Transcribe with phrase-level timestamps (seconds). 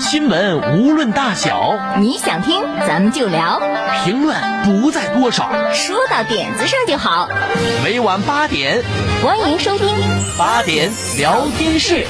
[0.00, 3.60] 新闻无论大小，你想听咱们就聊，
[4.02, 7.28] 评论不在多少，说到点子上就好。
[7.84, 8.82] 每晚八点，
[9.22, 9.86] 欢迎收听
[10.38, 12.06] 八点聊天室。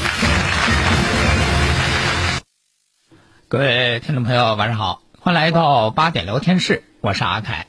[3.49, 7.67] 各位听众朋友，晚上好，欢迎来到八点聊天室，我是阿凯。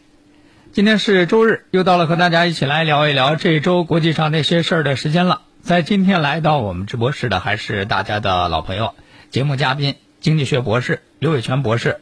[0.72, 5.42] 今天是周日，又到了和大家一起来聊一聊这周国际上那些事儿的时间了。
[5.64, 8.94] 在今天来到我们直播室的还是大家的老朋友，
[9.32, 9.96] 节目嘉宾。
[10.22, 12.00] 经济学博士刘伟全博士，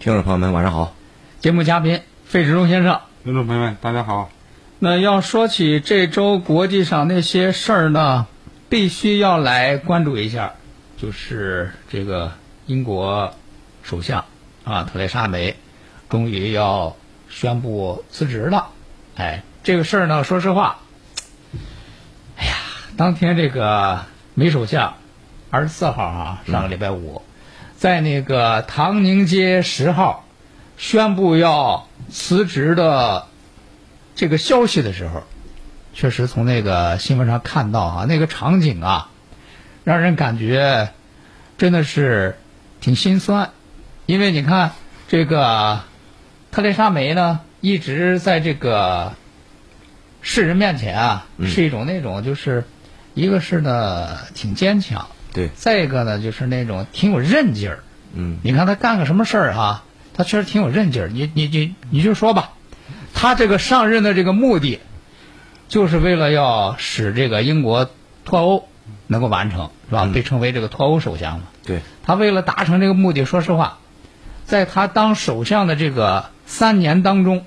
[0.00, 0.96] 听众朋友们晚上好。
[1.38, 4.30] 节目嘉宾费志忠先生，听众朋友们大家好。
[4.78, 8.26] 那要说起这周国际上那些事儿呢，
[8.70, 10.54] 必须要来关注一下，
[10.96, 12.32] 就是这个
[12.64, 13.34] 英国
[13.82, 14.24] 首相
[14.64, 15.56] 啊特蕾莎梅
[16.08, 16.96] 终于要
[17.28, 18.68] 宣布辞职了。
[19.16, 20.78] 哎，这个事儿呢，说实话，
[22.38, 22.54] 哎呀，
[22.96, 24.94] 当天这个梅首相。
[25.54, 27.22] 二十四号啊，上个礼拜五，
[27.76, 30.24] 在那个唐宁街十号
[30.76, 33.28] 宣布要辞职的
[34.16, 35.22] 这个消息的时候，
[35.92, 39.10] 确实从那个新闻上看到啊，那个场景啊，
[39.84, 40.88] 让人感觉
[41.56, 42.36] 真的是
[42.80, 43.52] 挺心酸，
[44.06, 44.72] 因为你看
[45.06, 45.82] 这个
[46.50, 49.12] 特蕾莎梅呢，一直在这个
[50.20, 52.64] 世人面前啊，是一种那种就是
[53.14, 55.06] 一个是呢挺坚强。
[55.34, 57.80] 对，再一个呢，就是那种挺有韧劲儿。
[58.14, 59.82] 嗯，你看他干个什么事儿哈，
[60.14, 61.08] 他确实挺有韧劲儿。
[61.08, 62.52] 你你你你就说吧，
[63.12, 64.80] 他这个上任的这个目的，
[65.68, 67.90] 就是为了要使这个英国
[68.24, 68.68] 脱欧
[69.08, 70.08] 能够完成，是吧？
[70.14, 71.46] 被称为这个脱欧首相嘛。
[71.64, 71.80] 对。
[72.04, 73.78] 他为了达成这个目的，说实话，
[74.44, 77.44] 在他当首相的这个三年当中，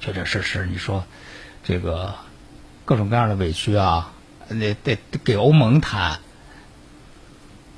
[0.00, 1.04] 确确实实，你说
[1.64, 2.14] 这个
[2.86, 4.12] 各种各样的委屈啊，
[4.48, 6.20] 得得给欧盟谈。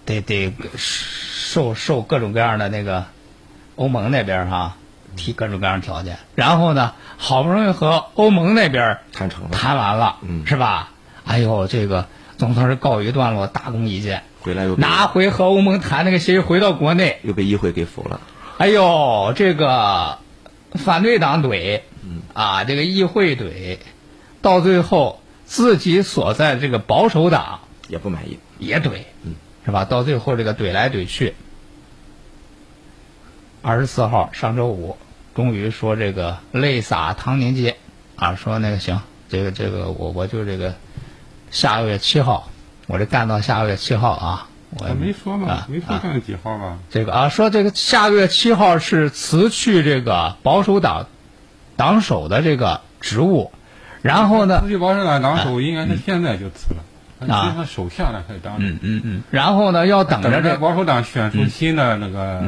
[0.04, 3.06] 得得受受各种各样的那个
[3.76, 4.76] 欧盟那边哈
[5.16, 10.90] 提各种各样的条件，然后呢，好不容易和欧盟那边谈成了，谈完了，嗯，是吧？
[11.24, 12.06] 哎呦，这个
[12.36, 14.24] 总算是告一段落，大功一件。
[14.40, 18.20] 回来又拿回和欧盟谈那个协议，回到国内又被议会给否了。
[18.58, 20.18] 哎呦，这个
[20.72, 21.80] 反对党怼，
[22.34, 23.78] 啊，这个议会怼，
[24.42, 29.34] 到最后自己所在这个保守党也不满意，也怼，嗯。
[29.64, 29.84] 是吧？
[29.84, 31.34] 到最后这个怼来怼去，
[33.62, 34.96] 二十四号上周五，
[35.34, 37.76] 终于说这个泪洒唐宁街，
[38.16, 40.74] 啊，说那个行，这个这个我我就这个
[41.50, 42.50] 下个月七号，
[42.86, 44.48] 我这干到下个月七号啊。
[44.76, 46.78] 我没说嘛，没说干几号吧？
[46.90, 51.06] 这个啊，说这个下个月七号是辞去这个保守党
[51.76, 53.52] 党首的这个职务，
[54.02, 54.60] 然后呢？
[54.62, 56.82] 辞去保守党党首应该是现在就辞了。
[57.32, 58.56] 啊，他首相呢，可以当。
[58.58, 59.22] 嗯嗯嗯。
[59.30, 62.42] 然后呢，要等着这保守党选出新的那个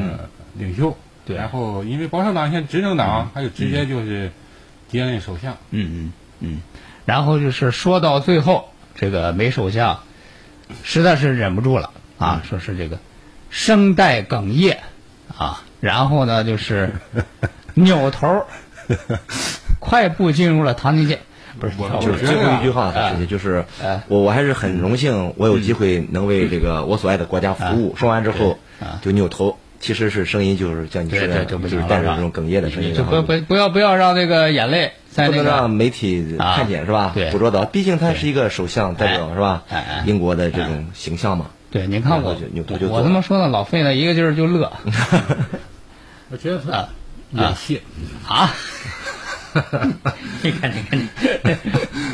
[0.55, 0.97] 领袖。
[1.25, 1.37] 对。
[1.37, 4.31] 然后，因为保守党现在执政党，他就直接就是
[4.89, 5.57] 接任首相。
[5.71, 6.61] 嗯嗯嗯。
[7.05, 10.01] 然后就是说到最后，这个梅首相
[10.83, 12.99] 实在是忍不住了啊，说是这个
[13.51, 14.81] 声带哽咽
[15.37, 16.93] 啊，然后呢就是
[17.75, 18.45] 扭头
[19.79, 21.21] 快步进入了唐宁街。
[21.59, 22.93] 不是，我就是最后一句话，
[23.29, 23.65] 就是，
[24.09, 27.95] 我我还是很荣幸，我有机会能为这个我所爱的国家服务。
[27.97, 28.59] 说完之后，
[29.03, 32.95] 就扭头，其实是声音就是像你说的，就是带着这种哽咽的声音。
[32.95, 37.15] 就不不不要不要让那个眼泪在那个让媒体看见是吧？
[37.33, 39.63] 捕捉到，毕竟他是一个首相代表是吧？
[40.05, 41.47] 英国的这种形象嘛。
[41.71, 44.73] 对，您看我扭头就我他妈说呢，老费呢一个劲儿就乐。
[46.31, 46.89] 我觉得他
[47.33, 47.81] 演戏
[48.27, 48.55] 啊。
[50.43, 51.09] 你看，你看，你，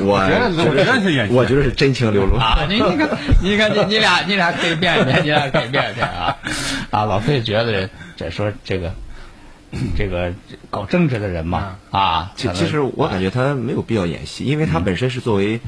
[0.01, 2.67] 我觉得我觉得是演，我觉得是真情流露啊！
[2.69, 3.09] 你你看，
[3.43, 6.37] 你看，你你俩你俩可以变一变，你俩可以变一变啊！
[6.91, 8.93] 啊，老费觉得这说这个
[9.97, 10.33] 这个
[10.71, 15.61] 搞政治的人嘛啊，其其实我感觉他没有必要演戏，因为他本身是作为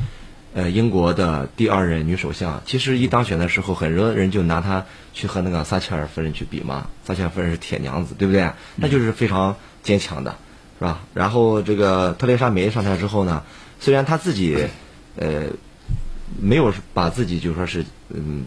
[0.54, 8.48] 呃英国的第二任女首相，其实一当选的时候，很多人就拿他去和那个撒切尔夫人去比嘛，撒切尔夫人是铁娘子，对不对？
[8.76, 10.34] 那就是非常坚强的。
[10.78, 11.00] 是吧？
[11.14, 13.42] 然后这个特蕾莎梅上台之后呢，
[13.80, 14.66] 虽然她自己，
[15.16, 15.44] 呃，
[16.40, 18.46] 没有把自己就说是嗯，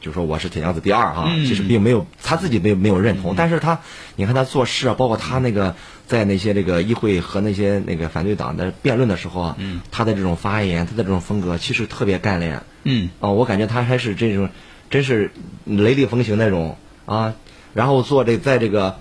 [0.00, 3.80] 就说我是铁娘子第二哈，嗯其实并没有她自己没有没有认同，但是她
[4.16, 5.74] 你看她做事啊，包括她那个
[6.06, 12.62] 在那些这个议会和那些那个反对党的辩论的时候啊，嗯他的这种发言，她的这种风格，其实特别干练。
[12.84, 14.48] 嗯啊，我感觉她还是这种，
[14.88, 15.32] 真是
[15.64, 16.76] 雷厉风行那种
[17.06, 17.34] 啊。
[17.74, 18.96] 然后做这在这个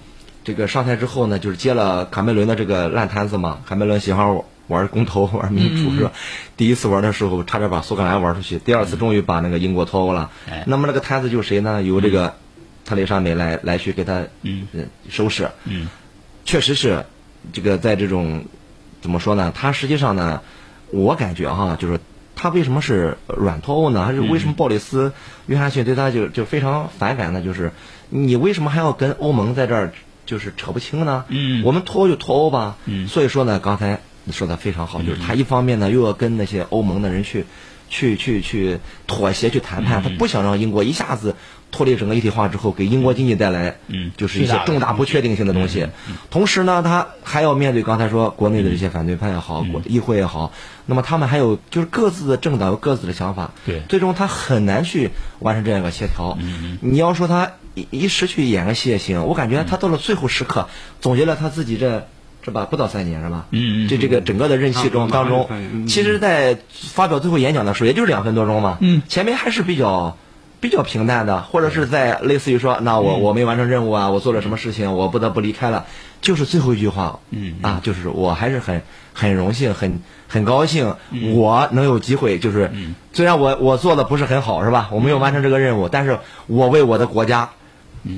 [0.49, 3.59] 这个上台之后呢，就是接了卡梅伦的这个烂摊子嘛。
[3.67, 6.11] 卡梅伦喜欢玩公投、玩民主是吧？
[6.57, 10.31] 第一次玩的时候差点把苏格兰玩出去，第二次终于把那个英国脱欧了。
[10.49, 11.83] 哎那么那个摊子就是谁呢？
[11.83, 12.33] 由这个
[12.83, 15.51] 特蕾莎梅来来去给他嗯呃收拾。
[15.65, 15.87] 嗯
[16.45, 17.05] 确实是，
[17.53, 18.45] 这个在这种
[19.01, 19.53] 怎么说呢？
[19.55, 20.41] 他实际上呢，
[20.89, 21.99] 我感觉哈，就是
[22.35, 24.03] 他为什么是软脱欧呢？
[24.03, 25.13] 还是为什么鲍里斯、
[25.45, 27.43] 约翰逊对他就就非常反感呢？
[27.43, 27.71] 就是
[28.09, 29.93] 你为什么还要跟欧盟在这儿
[30.29, 31.25] 就是扯不清呢？
[31.29, 31.63] 嗯。
[31.65, 32.75] 我们脱欧就脱欧吧。
[32.85, 33.07] 嗯。
[33.07, 37.45] 所以说呢，刚才你说的非常好，就是他一方面呢又要跟那些欧盟的人去。
[37.91, 38.77] 去去去
[39.07, 41.33] 妥协去谈判，他不想让英国一下子
[41.71, 44.11] 脱离整个一体化之后，给英国经济带来嗯。
[44.15, 45.87] 就是一些重大不确定性的东西。
[46.29, 50.53] 同时呢，他还要面对刚才说国内的这些反对派也好，国议会也好，
[50.85, 53.81] 那么他们还有就是各自的政党有各自的想法，对。
[53.89, 55.09] 最终他很难去
[55.39, 56.37] 完成这样一个协调。
[56.81, 60.67] 你要说他一一时去演个戏也行，我感觉他到了最后时刻
[61.01, 62.07] 总结了他自己这。
[62.41, 62.65] 这吧？
[62.65, 63.47] 不到三年是吧？
[63.51, 65.49] 嗯嗯这这个整个的任期中当中
[65.87, 68.77] 其实，在发表最后演讲的时候，也就是两分多钟嘛。
[68.79, 70.17] 嗯前面还是比较
[70.61, 75.85] 比较平淡的，或者是在类似于说，那我我没完成任务啊，我做了什么事情，我不得不离开了，
[76.21, 78.83] 就是最后一句话，嗯啊，就是我还是很
[79.13, 80.95] 很荣幸，很很高兴，
[81.35, 82.71] 我能有机会，就是
[83.11, 84.87] 虽然我我做的不是很好，是吧？
[84.93, 87.49] 我没有完成这个任务，但是我为我的国家。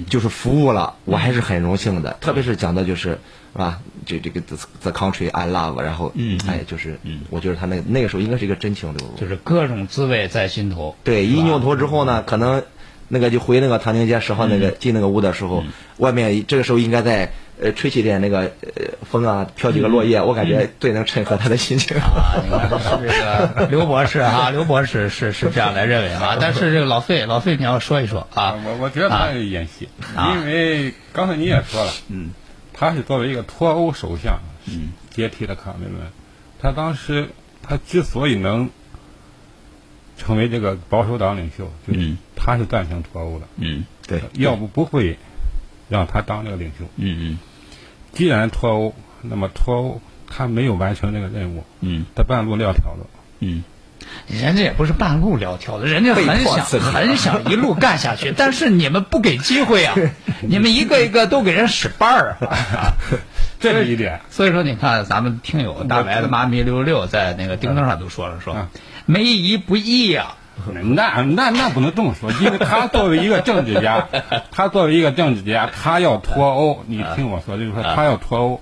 [0.10, 2.18] 就是服务了，我还是很荣幸的。
[2.22, 3.18] 特别是讲的就是，
[3.54, 3.80] 是吧？
[4.06, 6.98] 这这个 the the country I love，然后，嗯哎，就是，
[7.30, 9.16] 我觉得他那那个时候应该是一个真情流露。
[9.20, 10.96] 就是各种滋味在心头。
[11.04, 12.64] 对，一扭头之后呢，可能
[13.08, 15.64] 那个就回那个唐宁街十号那个进那个屋的时候，
[15.98, 21.96] 外面这个时候应该在呃吹起点那个呃风啊，飘几个落叶，我感觉最能衬合他的心情。
[21.98, 30.34] 啊，你看是这个 刘博士啊，刘博士是是这样来认为啊， 但是这个老费，老费你要说一说啊，我我觉得他是演戏，啊。
[30.36, 32.32] 因为刚才你也说了，嗯，
[32.74, 36.02] 他是作为一个脱欧首相，嗯，接替了卡梅伦。
[36.60, 37.30] 他当时
[37.62, 38.70] 他之所以能
[40.18, 42.18] 成为这个保守党领袖，就是嗯。
[42.44, 45.16] 他是赞成脱欧的，嗯对，要不不会
[45.90, 46.86] 让他当这个领袖。
[46.96, 47.40] 嗯嗯
[48.14, 53.06] 既然脱欧，那么脱欧他没有完成这个任务，嗯他半路撂挑子。
[53.40, 53.64] 嗯。
[54.28, 59.96] 人家也不是半路撂挑子，人家很想很想一路干下去， 但是你们不给机会啊！
[60.42, 62.98] 你们一个一个都给人使绊儿啊！
[63.62, 64.20] 这是一点。
[64.32, 68.70] 所以说，你看咱们听友大白的妈咪六六六在那个钉钉上都说了，说啊
[69.06, 70.36] 没一不易呀、
[70.96, 74.08] 那那那不能这么说，因为他作为一个政治家，
[74.52, 78.62] 他作为一个政治家，他要脱欧，你听我说，就是说他要脱欧，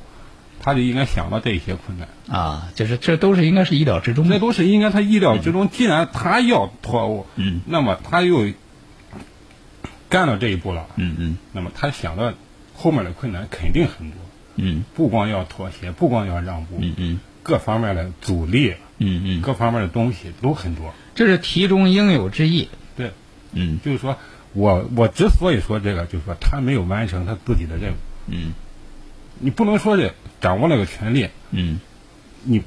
[0.61, 4.33] 他就应该想到这些困难，啊，就是这都是应该是意料之中的。
[4.33, 5.69] 这都是应该他意料之中。
[5.69, 8.51] 既然他要脱欧，嗯那么他又
[10.09, 12.33] 干到这一步了，嗯嗯那么他想到
[12.75, 14.17] 后面的困难肯定很多，
[14.55, 20.93] 嗯不光要妥协，不光要让步，嗯嗯各方面的阻力，嗯嗯，各方面的东西都很多。
[21.19, 22.69] 这是题中应有之意。
[22.95, 23.11] 对，
[23.51, 23.81] 嗯。
[23.83, 24.15] 就是说
[24.53, 27.95] 我我之所以说这个，就是说他没有完成他自己的任务。
[28.27, 28.53] 嗯。
[29.37, 31.81] 你不能说是掌握了个权利，嗯。
[32.45, 32.63] 你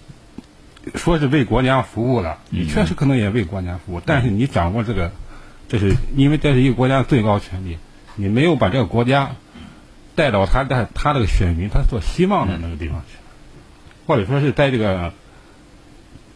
[0.94, 2.61] 说是为国家服务了，嗯。
[2.61, 5.11] 你确实可能也为国家服务，但是你掌握这个，
[5.66, 7.78] 这是因为这是一个国家的最高权力，
[8.16, 9.30] 你没有把这个国家
[10.14, 13.16] 带到他在他这个选民他所希望的那个地方去，
[14.06, 15.14] 或者说是在这个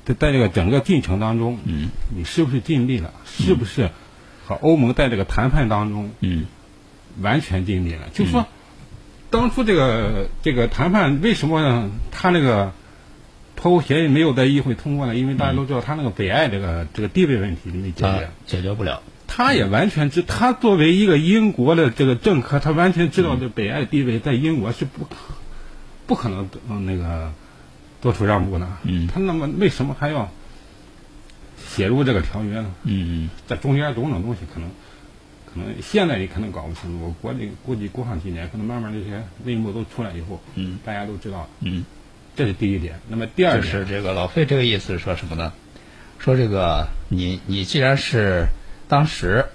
[0.07, 3.13] 在在这个整个进程当中，嗯你是不是尽力了？
[3.27, 3.91] 是不是
[4.47, 6.47] 和欧盟在这个谈判当中嗯
[7.21, 8.09] 完全尽力了？
[8.15, 8.47] 就是说，
[9.31, 12.73] 当初这个这个谈判为什么他那个
[13.57, 15.17] 脱欧协议没有在议会通过呢？
[15.17, 18.29] 因为大家都知道他那个北爱这个这个地位问题没解啊决。
[18.47, 19.03] 解决不了。
[19.29, 25.17] 他也完全知，他作为一个英国的这个政客，他完全知道这北爱地位在英国是不可
[26.07, 27.33] 不可能嗯那个
[28.07, 28.79] 做出让步呢。
[28.85, 30.31] 嗯他那么为什么还要
[31.67, 32.73] 写入这个条约呢？
[32.85, 34.71] 嗯在中间种种东西可能，
[35.53, 37.05] 可能现在你可能搞不清楚。
[37.05, 41.49] 我估计估计过上几年，可能慢慢这些内幕都出来以后，嗯，大家都知道了。
[41.63, 41.85] 嗯，
[42.37, 42.95] 这是第一点。
[43.09, 45.53] 那么第二就是这个老费这个意思是说什么呢？
[46.21, 48.47] 说这个你你既然是
[48.87, 49.47] 当时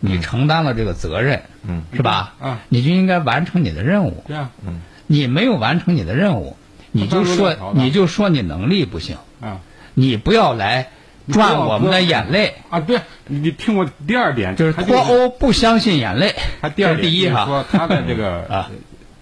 [0.00, 2.36] 你承担了这个责任，嗯，是吧？
[2.40, 4.24] 啊，你就应该完成你的任务。
[4.26, 6.56] 对啊，嗯你没有完成你的任务，
[7.02, 9.60] 你就说你就说你能力不行，啊，
[9.94, 10.90] 你不要来
[11.30, 12.80] 赚我们的眼泪，啊！
[12.80, 18.70] 对，你你听我第二点，就是他脱欧不相信眼泪，他第二点第一哈说他在这个啊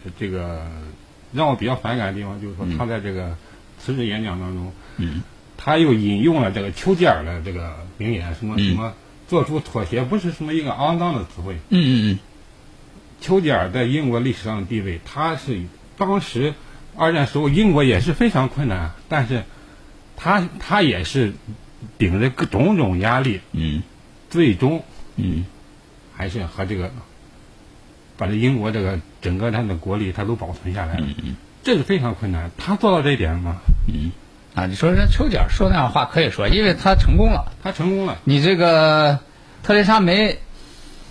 [0.04, 0.66] 呃这个
[1.33, 3.37] 让我比较反感的地方，就是说他在这个
[3.78, 5.23] 辞职演讲当中，嗯，
[5.56, 8.92] 他又引用了这个丘吉尔的这个名言，什么嗯什么
[9.26, 11.54] 做出妥协不是什么一个肮脏的词汇。
[11.71, 12.18] 嗯嗯嗯
[13.21, 15.59] 丘吉尔在英国历史上的地位，他是
[15.97, 16.54] 当时
[16.97, 19.45] 二战时候英国也是非常困难，但是
[20.17, 21.35] 他他也是
[21.99, 23.83] 顶着各种种压力，嗯。
[24.31, 24.85] 最终
[25.17, 25.45] 嗯。
[26.19, 26.91] 还是和这个
[28.17, 31.07] 把这英国这个整个它的国力它都保存下来了，
[31.62, 32.50] 这是非常困难。
[32.57, 33.57] 他做到这一点了吗？
[33.87, 34.11] 嗯，
[34.55, 37.53] 啊，你说人丘吉尔说那样话可以说，因为他成功了。
[37.62, 39.19] 他成功了，你这个
[39.62, 40.38] 特蕾莎梅，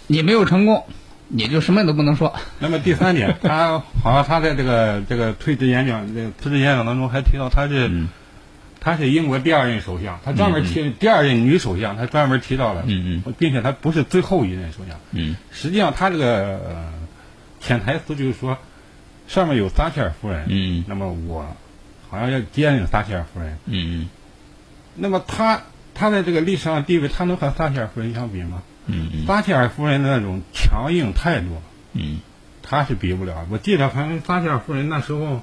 [0.07, 0.83] 你没有成功，
[1.27, 2.33] 你就什么都不能说。
[2.59, 8.09] 那么第三点，他 好像他在这个这个退职演讲、这个辞职演讲当中还提到他是、嗯
[8.87, 14.95] 他是英国第二任首相，他专门提、第二任女首相，他专门提到了，嗯并且他不是最后一任首相。
[15.11, 16.93] 嗯实际上他这个、呃、
[17.59, 18.59] 潜台词就是说，
[19.27, 21.47] 上面有撒切尔夫人，嗯那么我
[22.11, 24.07] 好像要接任撒切尔夫人，嗯
[24.93, 25.63] 那么他
[25.95, 28.61] 他在这个历史上的地位，他能和撒切尔夫人相比吗？
[28.87, 31.61] 嗯嗯撒切尔夫人的那种强硬态度，
[31.93, 32.19] 嗯
[32.61, 33.45] 他是比不了。
[33.49, 35.41] 我记得，反正撒切尔夫人那时候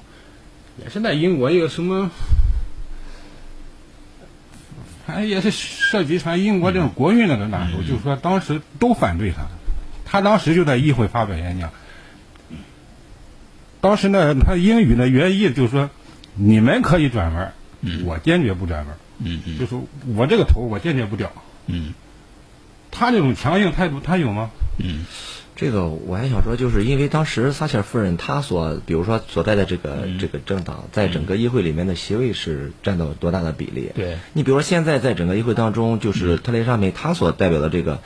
[0.83, 2.09] 也是在英国一个什么，
[5.05, 9.47] 反正也是涉及传英国这种国运的那时候，就是说当时都反对他，
[10.05, 11.71] 他当时就在议会发表演讲。
[13.81, 15.89] 当时呢，他英语的原意就是说，
[16.35, 17.53] 你们可以转弯，
[18.05, 19.75] 我坚决不转弯，嗯嗯就是
[20.15, 21.31] 我这个头我坚决不掉。
[21.67, 21.93] 嗯
[22.93, 24.51] 他这种强硬态度，他有吗？
[24.77, 25.05] 嗯
[25.55, 33.91] 这个我还想说，就是因为当时撒切尔夫人她所，比如说所在的这个、这个政党，在整个议会里面的席位是占到多大的比例？
[33.93, 37.99] 对你比如说现在在整个议会当中，就是特蕾莎梅她所代表的这个，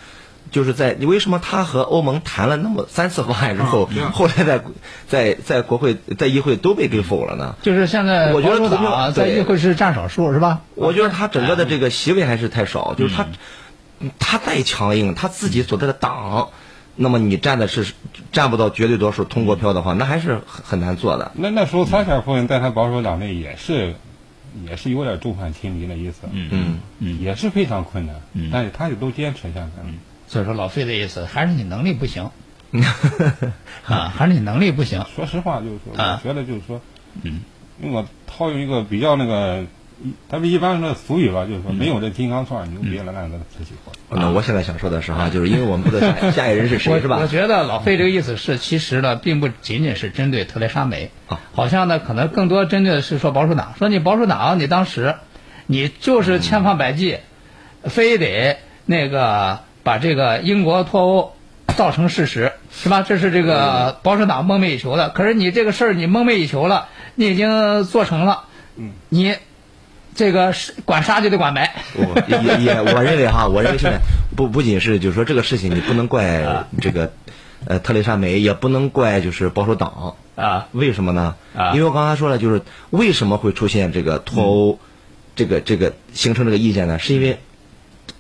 [0.51, 4.62] 就是在你为什么她和欧盟谈了那么三次方案之后，后来在
[5.08, 7.56] 在在国会在议会都被给否了呢？
[7.62, 10.63] 就是现在我觉得保守投票在议会是占少数是吧？
[10.75, 13.25] 我觉得他整个的这个席位还是太少，就是他，
[14.20, 16.50] 他再强硬，他自己所在的党，
[16.96, 17.94] 那么你占的是
[18.32, 21.32] 占不到绝对多数通过票的话，那还是很很难做的。
[21.36, 23.96] 那那时候撒切尔夫人在他保守党内也是，
[24.68, 28.16] 也是有点众叛亲离的意思，嗯嗯，也是非常困难，
[28.51, 29.72] 但是他也都坚持下来了。
[30.27, 32.30] 所以说老费的意思还是你能力不行。
[33.88, 35.06] 啊，还是你能力不行。
[35.16, 36.20] 说实话，就是说，啊。
[36.22, 36.82] 我觉得就是说，
[37.24, 37.39] 嗯，
[37.82, 39.68] 用我套用一个比较那个，一
[40.30, 43.92] 咱们一般的俗语吧，就是说，没有这金刚钻，牛别了烂的瓷器活。
[44.16, 47.18] 那我现在想说的是哈，就是因为我们不知道下下一 人是谁是吧？
[47.18, 55.16] 我我觉得老费这个意思是，其实呢，并不仅仅是针对特蕾莎梅啊，好像呢，可能更多针对的是说保守党，说你保守党，你当时
[55.66, 57.18] 你就是千方百计，
[57.84, 61.34] 非得那个把这个英国脱欧
[61.75, 63.01] 造成事实，是吧？
[63.01, 65.10] 这是这个保守党梦寐以求的。
[65.10, 68.44] 可是你这个事儿你梦寐以求了，你已经做成了，
[69.10, 69.36] 你
[70.17, 71.75] 这个是管杀就得管埋。
[71.95, 74.00] 我也也，我认为哈，我认为现在
[74.36, 77.13] 不不仅是就是说这个事情，你不能怪这个
[77.65, 80.67] 呃特蕾莎梅，也不能怪就是保守党啊。
[80.71, 81.36] 为什么呢？
[81.55, 84.79] 啊因为我刚才说了，就是为什么会出现这个脱欧，
[85.36, 86.97] 这个这个形成这个意见呢？
[86.97, 87.38] 是因为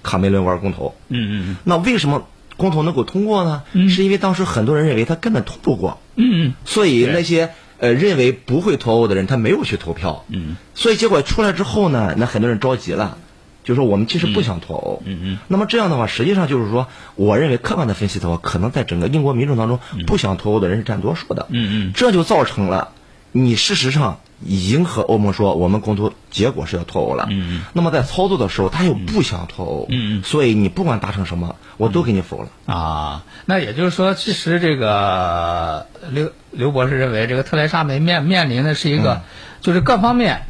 [0.03, 0.95] 卡梅伦玩公投。
[1.09, 2.27] 嗯嗯嗯那为什么
[2.57, 3.63] 公投能够通过呢？
[3.89, 7.49] 是因为当时很多人认为他根本通不过，嗯嗯所以那些
[7.79, 10.25] 呃认为不会脱欧的人，他没有去投票。
[10.29, 13.17] 嗯，所以结果出来之后呢，那很多人着急了，
[13.63, 15.01] 就说我们其实不想脱欧。
[15.05, 15.37] 嗯嗯。
[15.47, 21.47] 那么这样的话，实际上就是说，我认为客观的分析的话，可能在整个英国民众当中，不想脱欧的人是占多数的。
[21.49, 22.93] 嗯嗯这就造成了
[23.45, 27.27] 你事实上已经和欧盟说我们公投结果是要脱欧了。
[27.73, 29.87] 那么在操作的时候，他又不想脱欧。
[29.89, 32.49] 嗯嗯所以你不管达成什么，我都给你否了。
[32.65, 39.21] 啊，那也就是说，其实这个刘刘博士认为，这个特蕾莎梅面面临的是一个，
[39.61, 40.43] 就是各方面，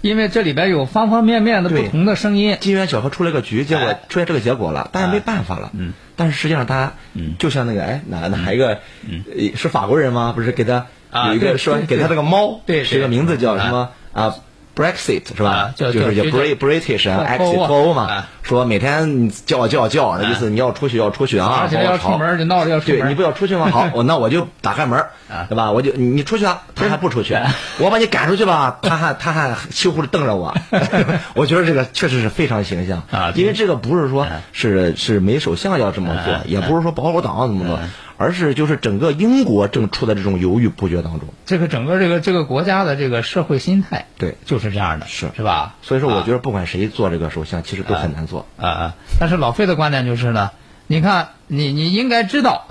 [0.00, 2.56] 因为这里边有方方面面的不同的声音。
[2.60, 5.70] 机缘巧合出了个局，结果哎出现这个结果了，但是没办法了。
[5.74, 10.32] 嗯，但是实际上他，嗯就像那个哎哪哪一个，呃是法国人吗？
[10.34, 10.86] 不是给他啊
[11.28, 14.34] 有一个说给他这个猫，对对是个名字叫什么啊
[14.76, 15.74] ？Brexit 是吧啊？
[15.74, 18.28] 就是叫叫 Brit British，exit 脱欧嘛啊。
[18.42, 23.68] 说每天你叫叫叫，那意思你要出去要出去啊，要出门就闹着要出门，对你不要出去吗？
[23.70, 25.04] 好，我 那我就打开门
[25.48, 25.70] 对吧？
[25.72, 30.54] 我就你你出去啊，他还不出去啊， 我把你赶出去吧，他还他还气呼的瞪着我。
[31.34, 37.78] 我觉得这个确实是非常形象啊因为这个不是说是是没首相要这么做啊，也不是说保守党怎么做，
[38.18, 41.28] 而是就是整个英国正处在这种犹豫不决当中。
[41.46, 45.76] 这个整个这个这个国家的这个社会心态，对就是这样的，是是吧？
[45.80, 48.44] 所以说，我觉得得不管谁做这个首相，其实都很难做。
[48.58, 50.50] 啊啊，但是老费的观点就是呢，
[50.86, 52.66] 你看你你应该知道，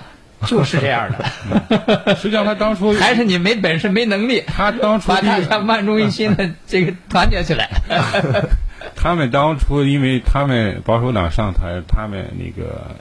[0.46, 7.70] 就是这样的， 实际上他当初 还是你没本事没能力，他当初把大家万众一心的 这个团结起来。
[8.96, 12.96] 他们当初因为他们保守党上台，他们那个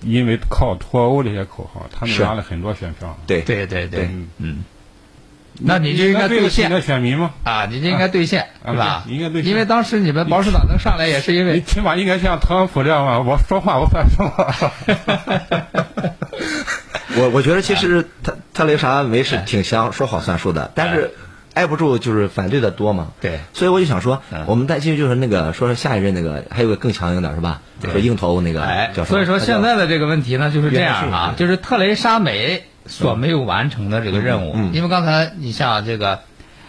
[0.00, 3.18] 因为靠脱欧这些口号，他们是拿了很多选票。
[3.26, 4.64] 对对对对对，嗯，
[5.58, 7.30] 那你就应该兑现选民吗？
[7.44, 9.04] 啊，你就应该兑现，啊是吧？
[9.08, 14.22] 应该兑现因为当时你们保守党能上来，也是因你为起码应该像特朗普这样吧，我说话我算数。
[17.18, 21.10] 我 我觉得其实特特蕾莎梅是挺香，说好算数的，但是
[21.56, 23.08] 挨不住就是反对的多嘛。
[23.20, 27.62] 对所以我就想说嗯，我们再继续就是那个说说下一任那个还有个更强硬的是吧？
[27.82, 34.52] 说硬脱欧那个哎叫，所以说现在的这个问题呢，就是这样啊，就是特蕾莎梅所没有完成的这个任务。
[34.54, 36.20] 嗯嗯因为刚才你像这个，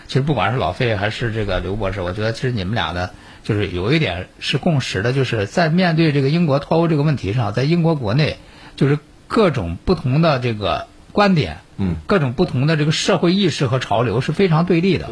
[0.07, 3.09] 其实不管是老费还是这个刘博士，我觉得其实你们俩呢，
[3.43, 8.37] 就是有一点是共识的，就是在面对这个英国脱欧这个问题上，在英国国内，
[8.75, 10.87] 就是各种不同的这个
[11.17, 15.09] 观点，嗯，各种不同的这个社会意识和潮流是非常对立的。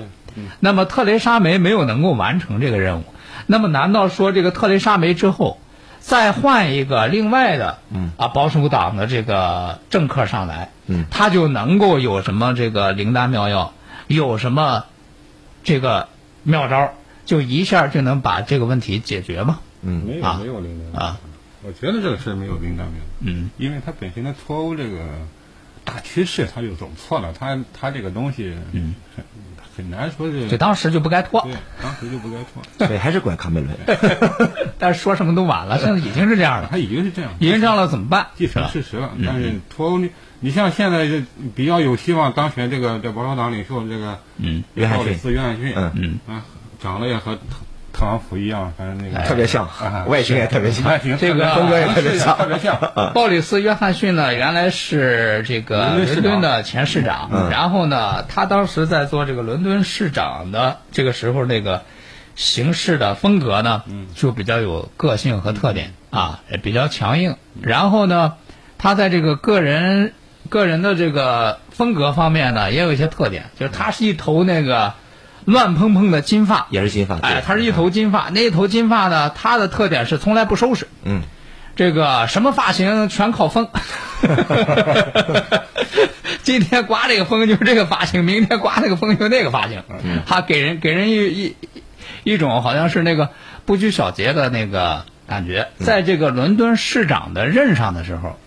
[0.59, 3.05] 那么特蕾莎梅没有能够完成这个任务，
[3.47, 5.57] 那么难道说这个特蕾莎梅之后，
[6.01, 8.11] 再换一个另外的，嗯。
[8.17, 11.05] 啊保守党的这个政客上来，嗯。
[11.09, 13.73] 他就能够有什么这个灵丹妙药，
[14.05, 14.85] 有什么
[15.63, 16.07] 这个
[16.43, 16.93] 妙招，
[17.25, 19.57] 就一下就能把这个问题解决吗？
[19.81, 20.03] 嗯。
[20.05, 20.35] 没啊。
[20.37, 21.17] 有没有领导啊，
[21.63, 23.49] 我觉得这个事没有灵丹妙药，嗯。
[23.57, 24.99] 因为他本身的脱欧这个
[25.85, 29.23] 大趋势他就走错了，他他这个东西嗯很
[29.77, 33.75] 很难说是就当时就不该拖对，，当时就不该拖，对，还是怪卡梅伦。
[34.79, 38.27] 但是说什么都晚了，现在已经是这样了，他已经是这样，已经这样了怎么办？
[38.35, 39.11] 既成事实了。
[39.25, 41.23] 但是脱欧，你你像现在这
[41.55, 46.45] 比较有希望当选这个这保守党领袖这个嗯约翰逊鲍里斯约翰逊，嗯嗯啊，
[46.81, 47.37] 长得也和
[47.95, 50.85] 特特朗普一样，反正那个哎特别像啊， 外形也特别像。
[50.85, 52.77] 外形这个风格也特别像特别像。
[53.13, 61.83] 鲍里斯·约翰逊呢，原来是这个伦敦的前市长，嗯然后呢，他当时在做这个伦敦市长的这个时候，那个
[62.35, 67.37] 行事的风格呢，就比较有个性和特点啊，也比较强硬。
[67.61, 68.33] 然后呢，
[68.77, 70.13] 他在这个个人
[70.49, 74.93] 个人的这个风格方面呢，也有一些特点，就是他是一头那个
[75.45, 77.41] 乱蓬蓬的金发，也是金发，哎，对。
[77.41, 80.87] 他是一头金发，那一头金发呢，他的特点是从来不收拾。
[81.03, 81.21] 嗯，
[81.75, 83.67] 这个什么发型全靠风，
[86.43, 89.83] 今天刮这个风就是这个发型，明天刮那个风就是那个发型，
[90.25, 91.55] 他给人给人一一
[92.23, 93.29] 一种好像是那个
[93.65, 95.67] 不拘小节的那个感觉。
[95.77, 98.37] 在这个伦敦市长的任上的时候，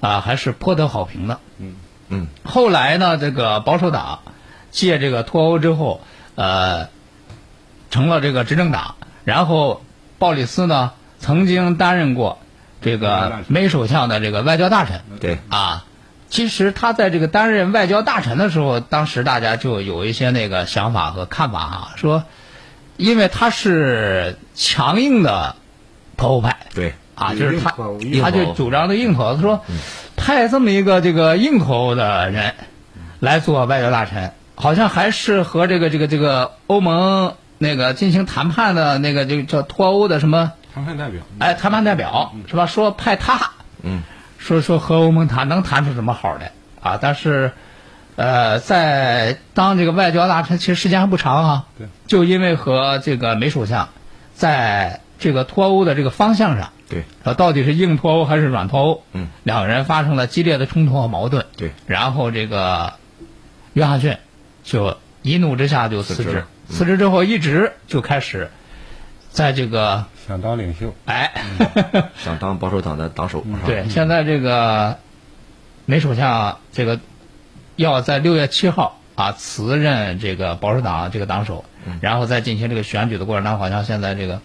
[0.00, 1.38] 啊，还是颇得好评的。
[1.58, 1.76] 嗯。
[2.12, 4.18] 嗯，后来呢，这个保守党
[4.72, 6.00] 借这个脱欧之后，
[6.40, 6.88] 呃，
[7.90, 8.94] 成了这个执政党。
[9.24, 9.84] 然后
[10.18, 12.38] 鲍里斯呢，曾经担任过
[12.80, 15.02] 这个美首相的这个外交大臣。
[15.20, 15.84] 对，啊，
[16.30, 22.24] 其实他在这个担任外交大臣的时候，当时大家就有一些那个想法和看法哈、说，
[22.96, 25.56] 因为他是强硬的
[26.16, 26.56] 脱欧派。
[26.74, 27.74] 对，啊，就是他
[28.22, 29.62] 他就主张的硬头，他说
[30.16, 32.54] 派这么一个这个硬头的人
[33.18, 42.66] 来做外交大臣，好像还是和这个这个这个欧盟那个进行谈判的那个就叫脱欧的什么谈判代表，哎谈判代表是吧？
[42.66, 44.02] 说派他，嗯，
[44.38, 46.98] 说说和欧盟谈能谈出什么好来啊？
[47.00, 47.52] 但是，
[48.16, 53.88] 呃，在当这个外交大臣其实时间还不长啊，对，就因为和这个梅首相
[54.34, 59.02] 在这个脱欧的这个方向上，对，呃，到底是硬脱欧还是软脱欧？
[59.12, 61.46] 嗯，两个人发生了激烈的冲突和矛盾。
[61.56, 62.94] 对，然后这个
[63.72, 64.16] 约翰逊
[64.62, 66.44] 就一怒之下就辞职。
[66.68, 66.96] 辞职。
[66.98, 68.50] 之后一直就开始
[69.30, 71.32] 在这个想当领袖，哎，
[72.16, 73.44] 想当保守党的党首。
[73.66, 74.98] 对，现在这个
[75.86, 77.00] 梅首相这个
[77.76, 81.64] 要在六月七号啊辞任这个保守党这个党首，
[82.00, 84.40] 然后再进行这个选举的过程当中，好像现在这个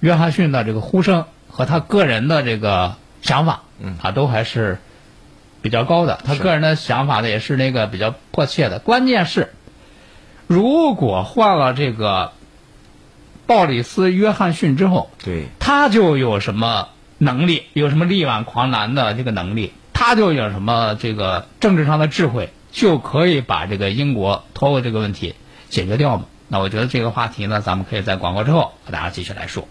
[0.00, 3.62] 约翰逊的这个呼声和他个人的这个想法，
[4.00, 4.78] 啊，都还是
[5.62, 6.18] 比较高的。
[6.24, 8.78] 他个人的想法呢，也是那个比较迫切的。
[8.78, 9.52] 关键是，
[10.46, 12.32] 如果换了这个
[13.46, 25.34] 鲍里斯·约翰逊之后，对，他就有什么能力，有什么力挽狂澜的这个能力，他就有什么这个政治上的智慧，就可以把这个英国脱欧这个问题
[25.68, 26.26] 解决掉嘛？
[26.48, 29.68] 那我觉得这个话题呢，咱们可以在广告之后和大家继续来说。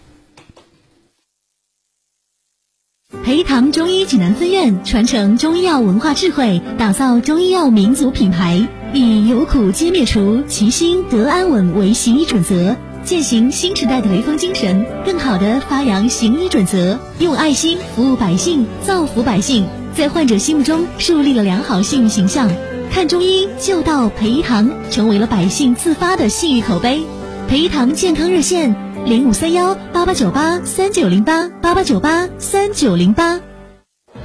[3.24, 22.50] 培堂中医济南分院传承中医药文化智慧，打造中医药民族品牌，以有苦皆灭除、其心得安稳为行医准则，践行新时代的雷锋精神，更好地发扬行医准则，用爱心服务百姓，造福百姓，在患者心目中树立了良好信誉形象。
[22.90, 27.00] 看中医就到培堂，成为了百姓自发的信誉口碑。
[27.48, 33.40] 培堂健康热线零五三幺八八九八三九零八八八九八三九零八。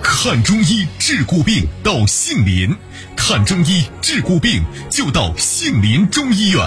[0.02, 2.76] 看中医治骨病到杏林，
[3.16, 6.60] 看中医治骨病就到杏林中医院。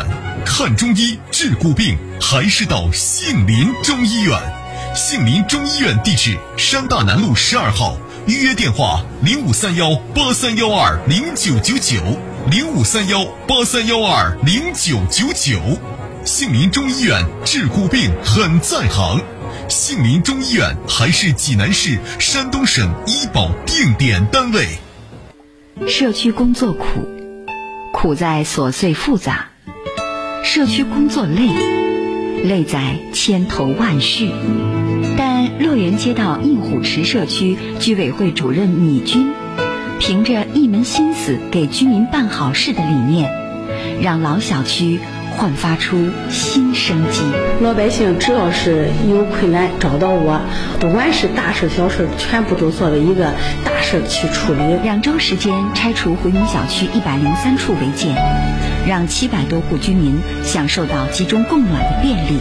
[0.44, 4.38] 看中医治骨病还是到杏林中医院。
[4.94, 12.00] 杏林中医院地址：山大南路十二号，预约电话：零五三幺八三幺二零九九九
[12.50, 15.60] 零五三幺八三幺二零九九九。
[16.26, 19.20] 杏林中医院治骨病很在行。
[19.68, 24.66] 杏林中医院还是济南市、山东省医保定点单位。
[25.86, 27.08] 社区工作苦，
[27.92, 29.34] 苦在琐碎复杂；
[30.42, 31.48] 社区工作累，
[32.42, 34.32] 累在千头万绪。
[35.16, 39.32] 但洛源街道应虎池社区居委会主任米军，
[40.00, 43.30] 凭着一门心思给居民办好事的理念，
[44.02, 44.98] 让老小区。
[45.36, 47.20] 焕发出新生机。
[47.60, 50.40] 老百姓只要是有困难找到我，
[50.80, 53.32] 不管是大事小事，全部都作为一个
[53.64, 54.60] 大事去处理。
[54.82, 58.14] 两周时间拆除回民小区一百零三处违建，
[58.88, 62.40] 让七百多户居民享受到集中供暖的便利。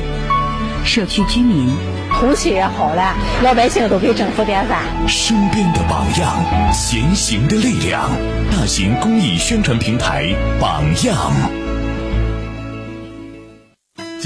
[0.84, 1.67] 社区居民
[2.13, 4.79] 空气也好了，老百姓都给政府点赞。
[5.08, 6.36] 身边的榜样，
[6.71, 8.10] 前行的力量。
[8.51, 11.64] 大型公益宣传平台榜样。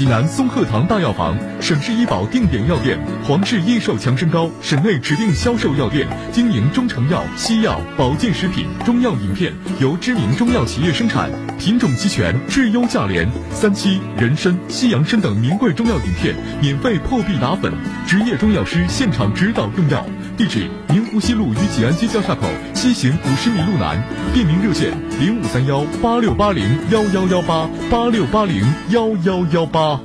[0.00, 13.28] 济南松鹤堂大药房，省市医保定点药店，黄氏益寿强身膏，省内指定销售药店，经营中成药、西药、保健食品、中药饮片，由知名中药企业生产，品种齐全，质优价廉。
[13.52, 17.70] 三七、人参、西洋参等名贵中药饮片，免费破壁打粉，
[18.06, 20.02] 职业中药师现场指导用药。
[20.40, 24.02] 地址：宁湖西路与济安街交叉口西行五十米路南。
[24.32, 30.00] 便民热线：零五三幺八六八零幺幺幺八八六八零幺幺幺八。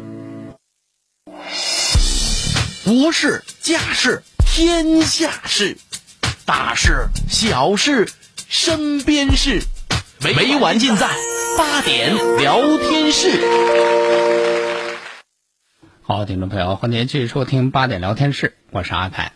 [2.84, 5.78] 国事、家事、天下事，
[6.44, 8.06] 大事、小事、
[8.50, 9.62] 身边事，
[10.20, 11.08] 每晚尽在
[11.58, 13.30] 八点聊天室。
[16.02, 19.32] 好，听众朋友，欢迎继续收听八点聊天室，我是阿凯。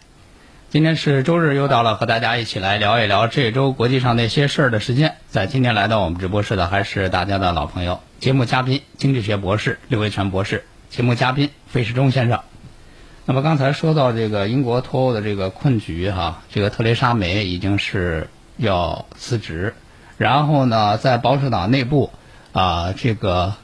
[0.71, 5.15] 今天是周日，又到了和大家一起来聊一聊这周国际上那些事儿的时间。
[5.27, 12.41] 在今天来到我们直播室的还是大家的老朋友，节目嘉宾经济学博士刘维全博士，节目嘉宾费世忠先生。
[13.25, 19.73] 那么刚才说到这个英国脱欧的这个困局哈，这个特蕾莎梅已经是要辞职，
[20.19, 22.12] 然后呢，在保守党内部
[22.53, 23.55] 啊，这个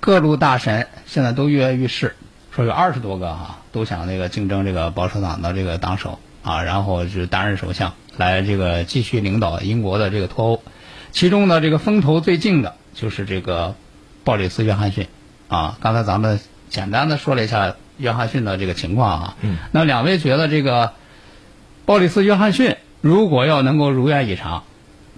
[0.00, 2.16] 各路大神现在都跃跃欲试，
[2.50, 6.18] 说有二十多个哈都想那个竞争这个保守党的这个党首。
[6.46, 10.62] 啊，然后是担任首相，来这个继续领导英国的这个脱欧。
[11.10, 13.74] 其中呢，这个风头最劲的就是这个
[14.22, 15.08] 鲍里斯·约翰逊。
[15.48, 19.36] 啊，刚才咱们简单的说了一下约翰逊的这个情况啊。
[19.40, 19.56] 嗯。
[19.72, 20.92] 那两位觉得这个
[21.84, 24.62] 鲍里斯·约翰逊如果要能够如愿以偿，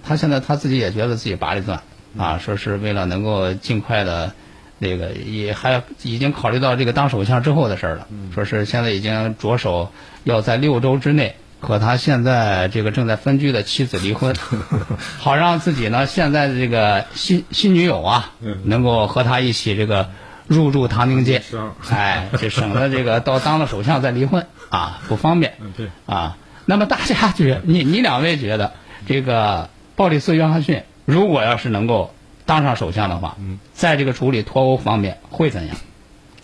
[0.03, 1.83] 他现在他自己也觉得自己拔里钻
[2.17, 4.33] 啊，说是为了能够尽快的。
[4.81, 9.91] 那个也还已经考虑到这个当首相之后的事儿了，说是现在已经着手
[10.23, 14.33] 要在六周之内和他现在这个正在分居的妻子离婚，
[15.19, 18.31] 好让自己呢现在的这个新新女友啊
[18.63, 20.09] 能够和他一起这个
[20.47, 21.41] 入住唐宁街，
[21.89, 25.55] 哎，就省得这个到当了首相再离婚啊不方便。
[25.75, 28.71] 对啊，那么大家觉你你两位觉得
[29.05, 32.13] 这个鲍里斯·约翰逊如果要是能够。
[32.49, 33.37] 当上首相的话，
[33.73, 35.77] 在这个处理脱欧方面会怎样？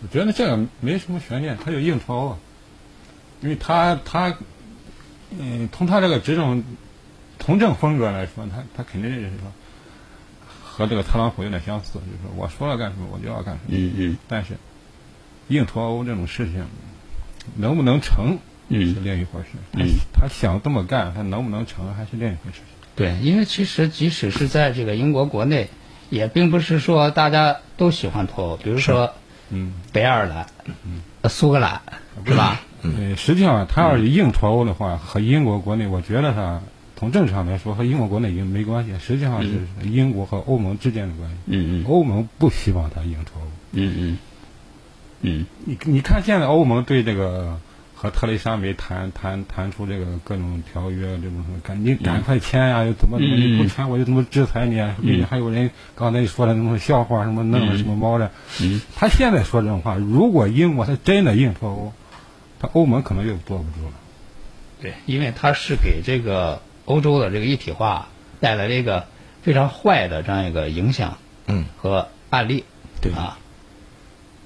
[0.03, 2.37] 我觉得这个没什么悬念，他就硬脱欧，
[3.41, 4.37] 因为他他，
[5.31, 6.63] 嗯，从他这个执政
[7.39, 9.51] 从政风格来说，他他肯定就是说
[10.63, 13.69] 和这个特朗普有点相似，就是说我说了干什么我就要干什么。
[13.69, 14.17] 嗯嗯。
[14.27, 14.57] 但是
[15.47, 16.67] 硬脱欧这种事情
[17.55, 18.37] 能不能成
[18.69, 19.47] 是另一回事。
[19.71, 19.87] 嗯。
[20.13, 22.59] 他想这么干，他能不能成还是另一回事。
[22.95, 25.67] 对，因为其实即使是在这个英国国内。
[26.09, 29.13] 也并不是说大家都喜欢脱欧，比如说，
[29.49, 30.45] 嗯，北爱尔兰，
[30.85, 31.81] 嗯，苏格兰，
[32.25, 32.61] 是吧？
[32.81, 36.61] 嗯，实际上他要是硬脱欧的话，和英国国内，我觉得他
[36.95, 41.35] 从政治上来说和英国国内已经没关系，实际上是英国和欧盟之间的关系。
[41.47, 41.85] 嗯嗯。
[41.87, 43.47] 欧盟不希望他硬脱欧。
[43.71, 44.17] 嗯嗯。
[45.21, 45.45] 嗯。
[45.65, 47.59] 你你看现在欧盟对这个
[48.05, 54.95] 和和特蕾莎梅谈谈谈出这个各种条约，这种什么赶紧赶快签呀，又怎么怎么你不签我就怎么制裁你啊？
[55.27, 58.29] 还有人刚才说的那种笑话，什么弄了什么猫的。
[58.61, 61.93] 嗯，他现在说这种话，如果英国他真的硬脱欧，
[62.59, 63.93] 他欧盟可能又坐不住了。
[64.81, 69.07] 对，因为他是给这个欧洲的这个一体化带来了一个
[69.41, 72.65] 非常坏的这样一个影响，嗯，和案例，
[73.01, 73.39] 对啊。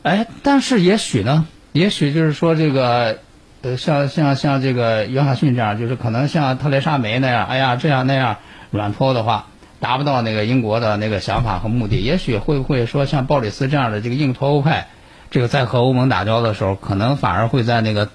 [0.03, 3.19] 哎，但是也许呢，也许就是说这个，
[3.61, 8.37] 呃，像像像这个约翰逊这样，就是可能像特蕾莎梅那样，哎呀这样那样
[8.71, 9.47] 软脱欧的话，
[9.81, 11.97] 达不到那个英国的那个想法和目的。
[11.97, 14.87] 也许会不会说像鲍里斯这样的这个硬脱欧派，
[15.29, 18.09] 这个在和欧盟打交道的时候，可能反而会在那个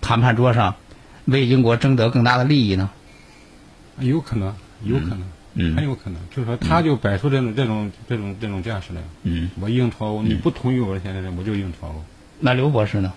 [0.00, 0.76] 谈判桌上
[1.24, 2.90] 为英国争得更大的利益呢？
[3.98, 5.22] 有可能，有可能，
[5.54, 6.20] 嗯很有可能。
[6.30, 9.00] 就是说，他就摆出这种这种这种这种架势来。
[9.24, 12.04] 嗯，我硬脱欧，你不同意我的现在我就硬脱欧。
[12.38, 13.12] 那刘博士呢？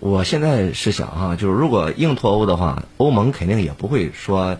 [0.00, 4.58] 我现在是想哈、就是如果硬脱欧的话，欧盟肯定也不会说，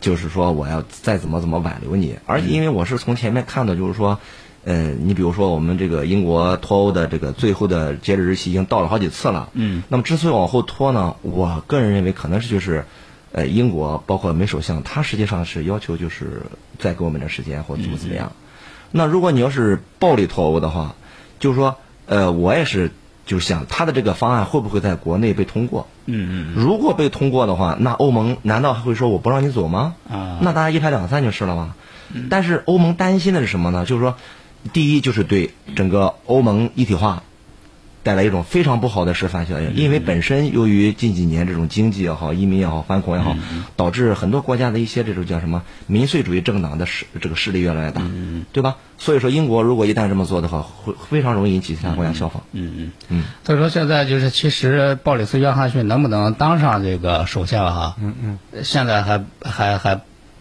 [0.00, 4.18] 就是说我要再怎么怎么挽留你，而且因为我是从前面看的，就是说，
[4.64, 12.84] 呃，你比如说我们这个英国脱欧的这个最后的截止日期已经到了好几次了，嗯，那么之所以往后拖呢，我个人认为可能是就是，
[13.32, 16.42] 呃，英国包括梅首相，他实际上是要求就是
[16.78, 18.32] 再给我们点时间或者怎么怎么样。
[18.90, 20.94] 那如果你要是暴力脱欧的话，
[21.38, 22.90] 就是说，呃，我也是
[23.28, 25.86] 就想他的这个方案会不会在国内被通过？
[26.06, 29.94] 嗯嗯如果被通过的话，那欧盟难道还会说我不让你走吗？
[30.10, 31.74] 啊那大家一拍两散就是了吗？
[32.30, 33.84] 但是欧盟担心的是什么呢？
[33.84, 34.16] 就是说，
[34.72, 37.22] 第一就是对整个欧盟一体化
[38.08, 43.36] 带来一种非常不好的示范效应，因为本身由于近几年这种经济也好、移民也好、反恐也好，
[43.76, 48.00] 导致很多国家的一些这种叫什么民粹主义政党的势这个势力越来越大，
[48.50, 48.76] 对吧？
[48.96, 52.42] 所以说，英国如果一旦这么做的话，会非常容易引起其他国家效仿。
[52.52, 53.24] 嗯嗯嗯。
[53.44, 57.94] 所以说现在就是，其实鲍里斯·约翰逊能不能当上这个首相哈？
[58.00, 58.38] 嗯嗯。
[58.64, 60.00] 现在还还还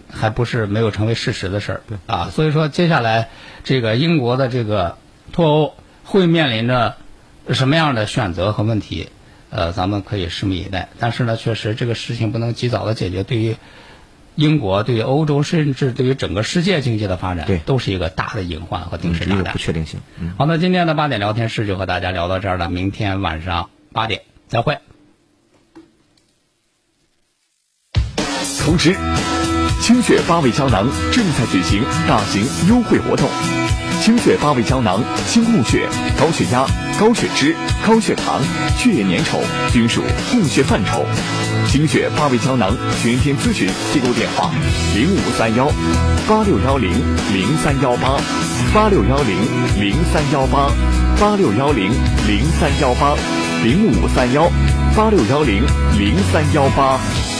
[0.10, 2.30] 还不是没有成为事实的事儿啊。
[2.32, 3.28] 所以说，接下来
[3.66, 4.98] 这个英国的这个
[5.34, 5.74] 脱欧
[6.06, 6.96] 会面临着
[7.54, 9.10] 什么样的选择和问题？
[9.50, 10.90] 呃，咱们可以拭目以待。
[11.00, 13.56] 但是呢，确实这个事情不能及早的解决，对于
[14.36, 19.54] 英国、对于欧洲，甚至对于整个世界经济的发展，对都是一个大的隐患和定时炸弹。
[19.54, 20.02] 不确定性。
[20.20, 20.34] 嗯。
[20.38, 24.78] 好，那今天的八点聊天室就和大家聊到这儿了，明天晚上八点再会。
[28.66, 28.94] 同时：
[29.82, 33.30] 清血八味胶囊正在举行大型优惠活动。
[34.02, 36.66] 清血八味胶囊清供血、高血压、
[37.00, 37.56] 高血脂、
[37.86, 38.42] 高血糖、
[38.78, 39.40] 血液粘稠
[39.74, 41.06] 均属供血范畴。
[41.68, 44.50] 清血八味胶囊全天咨询订购电话：
[44.96, 45.70] 零五三幺
[46.28, 46.90] 八六幺零
[47.34, 48.18] 零三幺八
[48.74, 49.36] 八六幺零
[49.78, 50.72] 零三幺八
[51.20, 51.92] 八六幺零
[52.28, 53.16] 零三幺八
[53.64, 54.50] 零五三幺
[54.96, 55.66] 八六幺零
[55.98, 57.37] 零三幺八。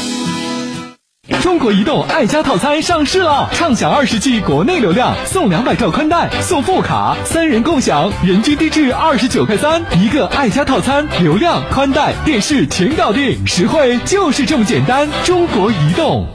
[1.42, 15.08] 中国移动爱家套餐上市了，畅享二十 G 国内流量，送两百兆宽带，送副卡，三人共享，人均低至二十九块三，一个爱家套餐，流量、宽带、电视全搞定，实惠就是这么简单。
[15.26, 16.26] 中国移动。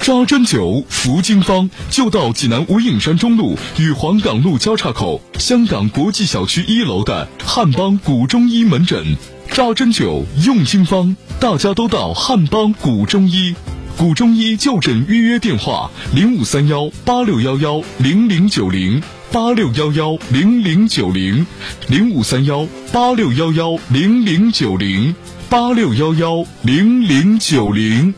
[0.00, 9.16] 扎针灸服经方就到济南无影山中路与黄岗路交叉口香港国际小区一楼的汉邦古中医门诊。
[9.50, 13.54] 扎针灸用经方，大家都到汉邦古中医。
[13.96, 19.00] 古中医就诊预约电话：零五三幺八六幺幺零零九零
[19.30, 21.46] 八六幺幺零零九零
[21.88, 25.14] 零五三幺八六幺幺零零九零
[25.48, 28.12] 八六幺幺零零九零。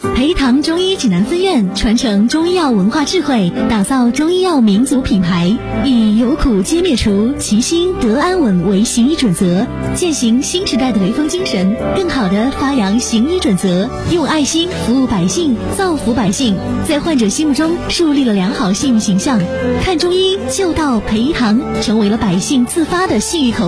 [0.00, 5.52] 培堂中医济南分院传承中医药文化智慧，打造中医药民族品牌，
[5.84, 16.56] 以有苦皆灭除、齐心得安稳为行医准则，践行新时代的雷锋精神，更好地发扬行医准则，用爱心服务百姓，造福百姓，
[16.86, 19.40] 在患者心目中树立了良好信誉形象。
[19.82, 23.66] 看中医就到培堂，成为了百姓自发的信誉口。